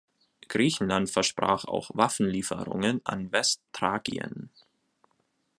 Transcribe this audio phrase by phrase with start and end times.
[0.47, 4.49] Griechenland versprach auch Waffenlieferungen an Westthrakien.